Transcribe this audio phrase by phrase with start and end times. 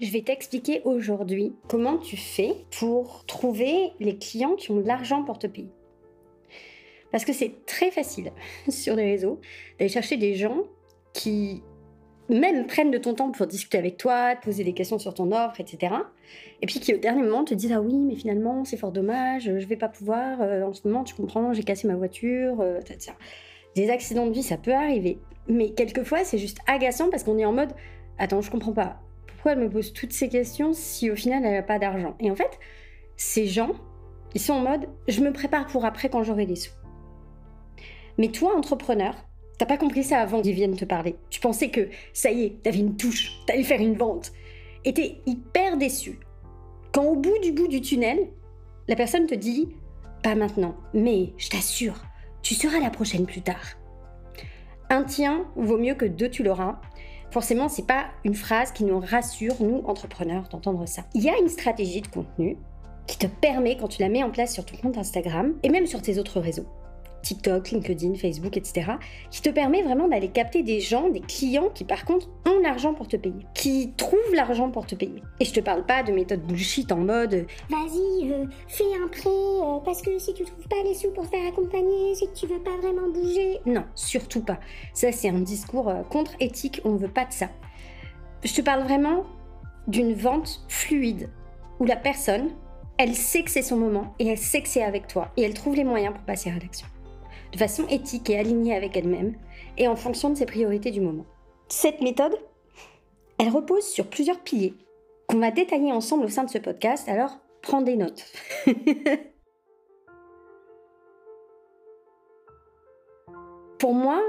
[0.00, 5.24] Je vais t'expliquer aujourd'hui comment tu fais pour trouver les clients qui ont de l'argent
[5.24, 5.68] pour te payer.
[7.12, 8.32] Parce que c'est très facile
[8.70, 9.40] sur les réseaux
[9.78, 10.62] d'aller chercher des gens
[11.12, 11.62] qui
[12.30, 15.32] même prennent de ton temps pour discuter avec toi, te poser des questions sur ton
[15.32, 15.94] offre, etc.
[16.62, 19.44] Et puis qui au dernier moment te disent ah oui mais finalement c'est fort dommage,
[19.44, 22.78] je vais pas pouvoir, euh, en ce moment tu comprends, j'ai cassé ma voiture, euh,
[22.80, 23.12] etc.
[23.74, 27.44] Des accidents de vie ça peut arriver, mais quelquefois c'est juste agaçant parce qu'on est
[27.44, 27.72] en mode
[28.16, 29.00] attends je comprends pas,
[29.40, 32.14] pourquoi elle me pose toutes ces questions si au final elle n'a pas d'argent?
[32.20, 32.58] Et en fait
[33.16, 33.70] ces gens
[34.34, 36.74] ils sont en mode je me prépare pour après quand j'aurai des sous.
[38.18, 39.14] Mais toi entrepreneur
[39.56, 41.16] T'as pas compris ça avant qu'ils viennent te parler.
[41.30, 44.32] Tu pensais que, ça y est, t'avais une touche, t'allais faire une vente.
[44.84, 46.18] Et t'es hyper déçu.
[46.92, 48.28] Quand au bout du bout du tunnel,
[48.88, 49.68] la personne te dit
[50.22, 52.02] Pas maintenant, mais je t'assure,
[52.42, 53.76] tu seras la prochaine plus tard.
[54.88, 56.80] Un tien vaut mieux que deux tu l'auras.
[57.30, 61.02] Forcément, c'est pas une phrase qui nous rassure, nous, entrepreneurs, d'entendre ça.
[61.14, 62.56] Il y a une stratégie de contenu
[63.06, 65.86] qui te permet, quand tu la mets en place sur ton compte Instagram et même
[65.86, 66.66] sur tes autres réseaux,
[67.22, 68.92] TikTok, LinkedIn, Facebook, etc.,
[69.30, 72.94] qui te permet vraiment d'aller capter des gens, des clients qui par contre ont l'argent
[72.94, 75.22] pour te payer, qui trouvent l'argent pour te payer.
[75.38, 79.28] Et je te parle pas de méthode bullshit en mode vas-y, euh, fais un prêt,
[79.28, 82.62] euh, parce que si tu trouves pas les sous pour faire accompagner, si tu veux
[82.62, 83.60] pas vraiment bouger.
[83.66, 84.58] Non, surtout pas.
[84.94, 87.48] Ça, c'est un discours euh, contre-éthique, on ne veut pas de ça.
[88.44, 89.24] Je te parle vraiment
[89.86, 91.30] d'une vente fluide,
[91.78, 92.50] où la personne,
[92.98, 95.54] elle sait que c'est son moment et elle sait que c'est avec toi et elle
[95.54, 96.86] trouve les moyens pour passer à l'action
[97.52, 99.34] de façon éthique et alignée avec elle-même,
[99.76, 101.26] et en fonction de ses priorités du moment.
[101.68, 102.36] Cette méthode,
[103.38, 104.74] elle repose sur plusieurs piliers
[105.26, 108.24] qu'on va détailler ensemble au sein de ce podcast, alors prends des notes.
[113.78, 114.20] Pour moi,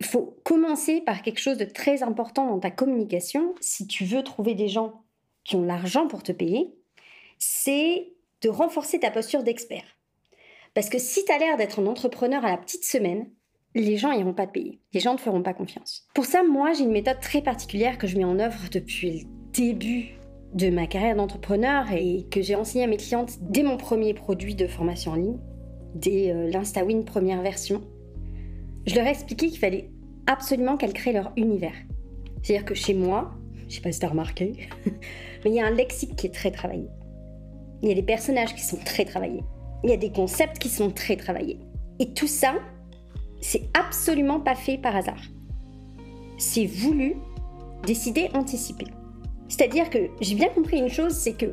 [0.00, 4.24] il faut commencer par quelque chose de très important dans ta communication si tu veux
[4.24, 5.04] trouver des gens
[5.44, 6.74] qui ont l'argent pour te payer,
[7.38, 8.12] c'est
[8.42, 9.84] de renforcer ta posture d'expert.
[10.74, 13.26] Parce que si tu as l'air d'être un entrepreneur à la petite semaine,
[13.74, 14.80] les gens n'iront pas te payer.
[14.92, 16.06] Les gens ne feront pas confiance.
[16.14, 19.26] Pour ça, moi, j'ai une méthode très particulière que je mets en œuvre depuis le
[19.52, 20.14] début
[20.54, 24.54] de ma carrière d'entrepreneur et que j'ai enseigné à mes clientes dès mon premier produit
[24.54, 25.38] de formation en ligne,
[25.94, 27.82] dès euh, l'InstaWin première version.
[28.86, 29.90] Je leur ai expliqué qu'il fallait
[30.26, 31.74] absolument qu'elles créent leur univers.
[32.42, 33.32] C'est-à-dire que chez moi,
[33.68, 34.68] je sais pas si tu as remarqué,
[35.44, 36.88] mais il y a un lexique qui est très travaillé.
[37.82, 39.42] Il y a des personnages qui sont très travaillés
[39.84, 41.58] il y a des concepts qui sont très travaillés.
[41.98, 42.54] Et tout ça,
[43.40, 45.20] c'est absolument pas fait par hasard.
[46.38, 47.16] C'est voulu,
[47.86, 48.86] décidé, anticipé.
[49.48, 51.52] C'est-à-dire que j'ai bien compris une chose, c'est que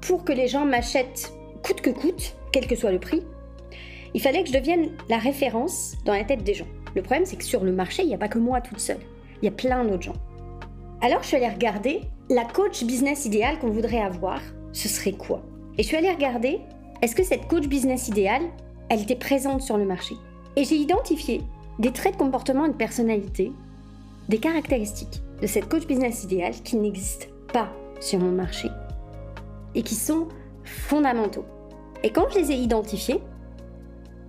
[0.00, 1.32] pour que les gens m'achètent
[1.62, 3.22] coûte que coûte, quel que soit le prix,
[4.14, 6.66] il fallait que je devienne la référence dans la tête des gens.
[6.96, 8.98] Le problème, c'est que sur le marché, il n'y a pas que moi toute seule.
[9.40, 10.16] Il y a plein d'autres gens.
[11.00, 14.40] Alors, je suis allée regarder la coach business idéale qu'on voudrait avoir,
[14.72, 15.42] ce serait quoi?
[15.78, 16.60] Et je suis allée regarder
[17.02, 18.42] est-ce que cette coach business idéale,
[18.90, 20.16] elle était présente sur le marché?
[20.56, 21.40] Et j'ai identifié
[21.78, 23.52] des traits de comportement et de personnalité,
[24.28, 28.68] des caractéristiques de cette coach business idéale qui n'existent pas sur mon marché
[29.74, 30.28] et qui sont
[30.64, 31.46] fondamentaux.
[32.02, 33.20] Et quand je les ai identifiés,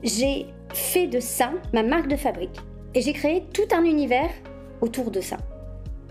[0.02, 2.58] j'ai fait de ça ma marque de fabrique
[2.94, 4.32] et j'ai créé tout un univers
[4.80, 5.38] autour de ça.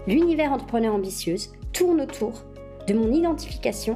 [0.06, 2.44] L'univers entrepreneur ambitieuse tourne autour
[2.86, 3.94] de mon identification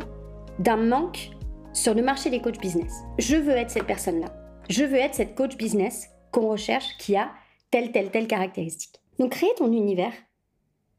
[0.58, 1.30] d'un manque
[1.74, 3.02] sur le marché des coachs business.
[3.18, 4.32] Je veux être cette personne-là.
[4.70, 7.32] Je veux être cette coach business qu'on recherche qui a
[7.70, 9.00] telle, telle, telle caractéristique.
[9.18, 10.12] Donc créer ton univers,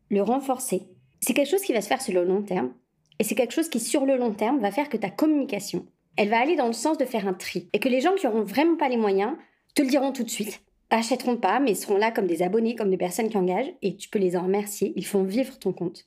[0.09, 0.83] le renforcer,
[1.21, 2.73] c'est quelque chose qui va se faire sur le long terme.
[3.19, 5.85] Et c'est quelque chose qui, sur le long terme, va faire que ta communication,
[6.17, 7.69] elle va aller dans le sens de faire un tri.
[7.71, 9.33] Et que les gens qui n'auront vraiment pas les moyens
[9.73, 10.61] te le diront tout de suite.
[10.89, 14.09] Achèteront pas, mais seront là comme des abonnés, comme des personnes qui engagent, et tu
[14.09, 14.93] peux les en remercier.
[14.97, 16.05] Ils font vivre ton compte.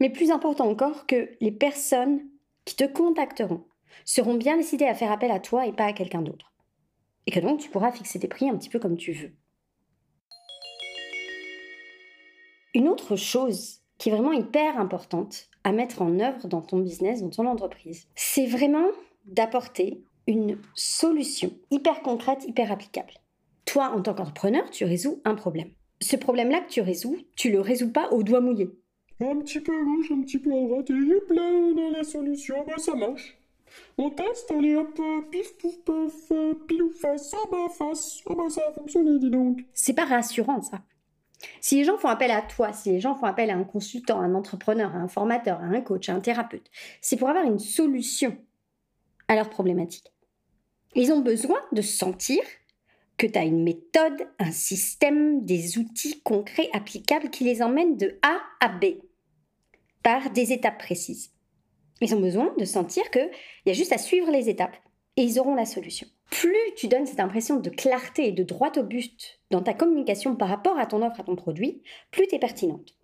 [0.00, 2.20] Mais plus important encore que les personnes
[2.64, 3.64] qui te contacteront
[4.04, 6.52] seront bien décidés à faire appel à toi et pas à quelqu'un d'autre.
[7.26, 9.32] Et que donc tu pourras fixer tes prix un petit peu comme tu veux.
[12.74, 17.22] Une autre chose qui est vraiment hyper importante à mettre en œuvre dans ton business,
[17.22, 18.88] dans ton entreprise, c'est vraiment
[19.24, 23.14] d'apporter une solution hyper concrète, hyper applicable.
[23.64, 25.70] Toi, en tant qu'entrepreneur, tu résous un problème.
[26.00, 28.70] Ce problème-là que tu résous, tu le résous pas au doigt mouillé.
[29.20, 32.56] Un petit peu rouge, un petit peu à droite, et plein on a la solution,
[32.66, 33.38] bah ça marche.
[33.98, 36.32] On teste, peu pif pouf paf,
[36.66, 39.60] pile ou face, oh bah face, oh bah ça a dis donc.
[39.72, 40.82] C'est pas rassurant ça.
[41.60, 44.20] Si les gens font appel à toi, si les gens font appel à un consultant,
[44.20, 46.70] un entrepreneur, à un formateur, à un coach, à un thérapeute,
[47.00, 48.36] c'est pour avoir une solution
[49.28, 50.12] à leurs problématiques.
[50.94, 52.40] Ils ont besoin de sentir
[53.18, 58.18] que tu as une méthode, un système, des outils concrets applicables qui les emmènent de
[58.22, 59.00] A à B.
[60.02, 61.35] par des étapes précises.
[62.00, 63.30] Ils ont besoin de sentir qu'il
[63.64, 64.76] y a juste à suivre les étapes
[65.16, 66.06] et ils auront la solution.
[66.30, 70.36] Plus tu donnes cette impression de clarté et de droit au but dans ta communication
[70.36, 72.94] par rapport à ton offre, à ton produit, plus tu es pertinente.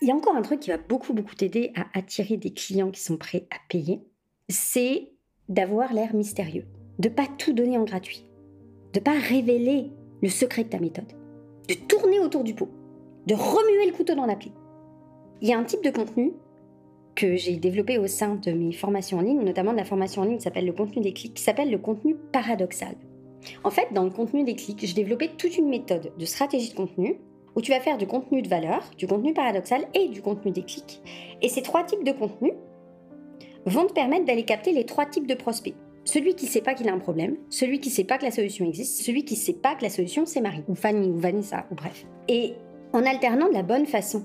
[0.00, 2.90] Il y a encore un truc qui va beaucoup, beaucoup t'aider à attirer des clients
[2.90, 4.00] qui sont prêts à payer,
[4.48, 5.12] c'est
[5.48, 6.66] d'avoir l'air mystérieux,
[6.98, 8.26] de pas tout donner en gratuit,
[8.94, 11.12] de pas révéler le secret de ta méthode,
[11.68, 12.68] de tourner autour du pot,
[13.26, 14.52] de remuer le couteau dans la plaie.
[15.42, 16.34] Il y a un type de contenu
[17.16, 20.24] que j'ai développé au sein de mes formations en ligne, notamment de la formation en
[20.24, 22.94] ligne qui s'appelle le contenu des clics, qui s'appelle le contenu paradoxal.
[23.64, 26.76] En fait, dans le contenu des clics, j'ai développé toute une méthode de stratégie de
[26.76, 27.16] contenu
[27.56, 30.62] où tu vas faire du contenu de valeur, du contenu paradoxal et du contenu des
[30.62, 31.02] clics.
[31.42, 32.54] Et ces trois types de contenus
[33.66, 35.74] vont te permettre d'aller capter les trois types de prospects.
[36.04, 38.24] Celui qui ne sait pas qu'il a un problème, celui qui ne sait pas que
[38.24, 41.08] la solution existe, celui qui ne sait pas que la solution c'est Marie, ou Fanny,
[41.08, 42.06] ou Vanessa, ou bref.
[42.28, 42.54] Et
[42.92, 44.22] en alternant de la bonne façon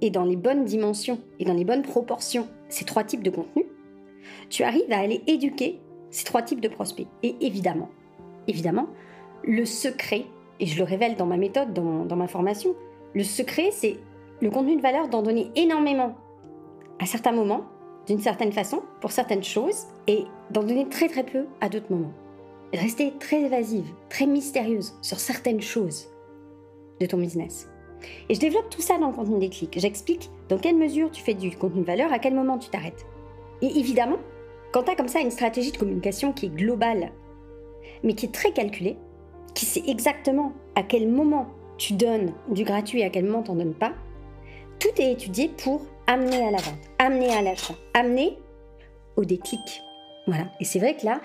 [0.00, 3.66] et dans les bonnes dimensions et dans les bonnes proportions ces trois types de contenus,
[4.50, 5.80] tu arrives à aller éduquer
[6.10, 7.06] ces trois types de prospects.
[7.22, 7.88] Et évidemment,
[8.46, 8.88] évidemment,
[9.44, 10.24] le secret,
[10.60, 12.74] et je le révèle dans ma méthode, dans, dans ma formation,
[13.14, 13.96] le secret, c'est
[14.40, 16.16] le contenu de valeur d'en donner énormément
[17.00, 17.64] à certains moments,
[18.06, 22.12] d'une certaine façon, pour certaines choses, et d'en donner très très peu à d'autres moments.
[22.72, 26.08] Rester très évasive, très mystérieuse sur certaines choses
[27.00, 27.68] de ton business.
[28.28, 29.78] Et je développe tout ça dans le contenu des clics.
[29.78, 33.06] J'explique dans quelle mesure tu fais du contenu de valeur, à quel moment tu t'arrêtes.
[33.62, 34.18] Et évidemment,
[34.72, 37.10] quand tu as comme ça une stratégie de communication qui est globale,
[38.02, 38.96] mais qui est très calculée,
[39.54, 41.48] qui sait exactement à quel moment
[41.78, 43.92] tu donnes du gratuit et à quel moment tu n'en donnes pas,
[44.78, 48.38] tout est étudié pour amener à la vente, amener à l'achat, amener
[49.16, 49.82] au déclic.
[50.26, 50.44] Voilà.
[50.60, 51.20] Et c'est vrai que là,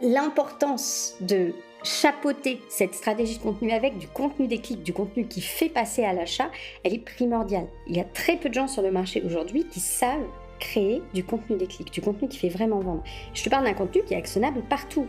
[0.00, 5.40] l'importance de chapeauter cette stratégie de contenu avec du contenu des clics, du contenu qui
[5.40, 6.50] fait passer à l'achat,
[6.84, 7.68] elle est primordiale.
[7.86, 10.26] Il y a très peu de gens sur le marché aujourd'hui qui savent
[10.58, 13.02] créer du contenu des clics, du contenu qui fait vraiment vendre.
[13.34, 15.06] Je te parle d'un contenu qui est actionnable partout.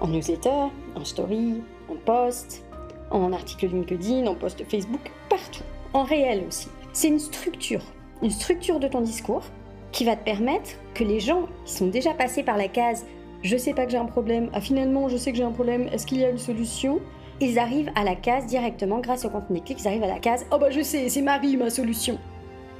[0.00, 2.64] En newsletter, en story, en post,
[3.10, 5.64] en article LinkedIn, en post Facebook, partout.
[5.92, 6.68] En réel aussi.
[6.92, 7.82] C'est une structure,
[8.22, 9.44] une structure de ton discours
[9.92, 13.06] qui va te permettre que les gens qui sont déjà passés par la case
[13.42, 15.88] je sais pas que j'ai un problème, ah finalement je sais que j'ai un problème,
[15.92, 17.00] est-ce qu'il y a une solution?
[17.40, 20.44] Ils arrivent à la case directement grâce au contenu clic, ils arrivent à la case
[20.50, 22.18] oh bah je sais, c'est Marie ma solution.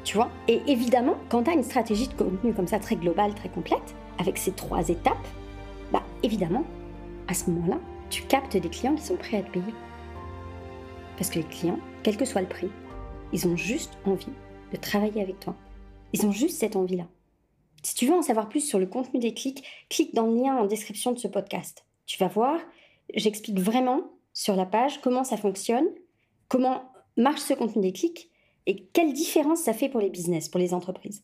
[0.04, 0.30] Tu vois?
[0.48, 3.94] Et évidemment, quand tu as une stratégie de contenu comme ça très globale, très complète,
[4.18, 5.26] avec ces trois étapes,
[5.92, 6.64] bah évidemment,
[7.28, 7.78] à ce moment-là,
[8.10, 9.74] tu captes des clients qui sont prêts à te payer.
[11.16, 12.70] Parce que les clients, quel que soit le prix,
[13.32, 14.32] ils ont juste envie
[14.72, 15.54] de travailler avec toi.
[16.12, 17.04] Ils ont juste cette envie-là.
[17.82, 20.56] Si tu veux en savoir plus sur le contenu des clics, clique dans le lien
[20.56, 21.84] en description de ce podcast.
[22.06, 22.60] Tu vas voir,
[23.14, 25.86] j'explique vraiment sur la page comment ça fonctionne,
[26.48, 28.30] comment marche ce contenu des clics
[28.66, 31.22] et quelle différence ça fait pour les business, pour les entreprises.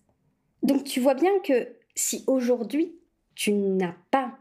[0.62, 2.94] Donc tu vois bien que si aujourd'hui
[3.34, 4.34] tu n'as pas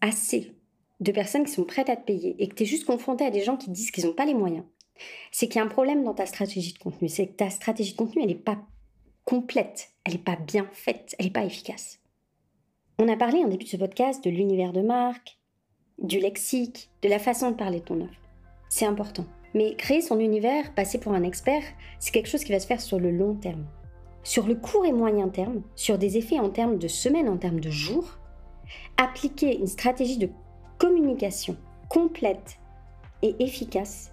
[0.00, 0.52] assez
[1.00, 3.30] de personnes qui sont prêtes à te payer et que tu es juste confronté à
[3.30, 4.64] des gens qui disent qu'ils n'ont pas les moyens,
[5.32, 7.08] c'est qu'il y a un problème dans ta stratégie de contenu.
[7.08, 8.58] C'est que ta stratégie de contenu, elle n'est pas
[9.30, 12.00] complète, elle n'est pas bien faite, elle n'est pas efficace.
[12.98, 15.38] On a parlé en début de ce podcast de l'univers de marque,
[16.02, 18.20] du lexique, de la façon de parler de ton offre.
[18.70, 19.24] C'est important.
[19.54, 21.62] Mais créer son univers, passer pour un expert,
[22.00, 23.66] c'est quelque chose qui va se faire sur le long terme.
[24.24, 27.60] Sur le court et moyen terme, sur des effets en termes de semaines, en termes
[27.60, 28.18] de jours,
[28.96, 30.30] appliquer une stratégie de
[30.76, 31.56] communication
[31.88, 32.58] complète
[33.22, 34.10] et efficace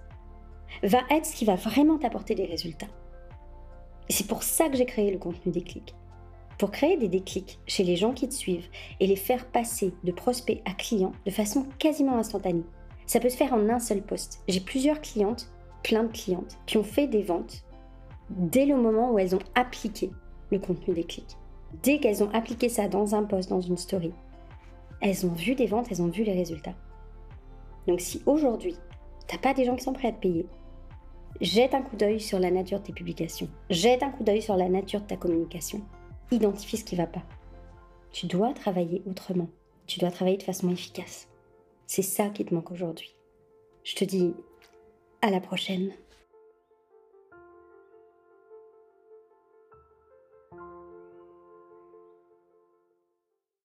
[0.84, 2.86] va être ce qui va vraiment t'apporter des résultats.
[4.10, 5.96] Et c'est pour ça que j'ai créé le contenu des clics.
[6.58, 8.68] Pour créer des déclics chez les gens qui te suivent
[9.00, 12.66] et les faire passer de prospect à client de façon quasiment instantanée.
[13.06, 14.42] Ça peut se faire en un seul poste.
[14.48, 15.52] J'ai plusieurs clientes,
[15.84, 17.64] plein de clientes, qui ont fait des ventes
[18.30, 20.12] dès le moment où elles ont appliqué
[20.52, 21.38] le contenu des clics.
[21.84, 24.14] Dès qu'elles ont appliqué ça dans un post, dans une story,
[25.02, 26.76] elles ont vu des ventes, elles ont vu les résultats.
[27.88, 28.76] Donc si aujourd'hui,
[29.28, 30.48] t'as pas des gens qui sont prêts à te payer,
[31.42, 33.50] Jette un coup d'œil sur la nature de tes publications.
[33.70, 35.82] Jette un coup d'œil sur la nature de ta communication.
[36.32, 37.24] Identifie ce qui ne va pas.
[38.12, 39.50] Tu dois travailler autrement.
[39.86, 41.28] Tu dois travailler de façon efficace.
[41.86, 43.16] C'est ça qui te manque aujourd'hui.
[43.84, 44.34] Je te dis
[45.22, 45.92] à la prochaine.